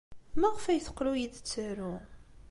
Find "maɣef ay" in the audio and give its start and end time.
0.39-0.81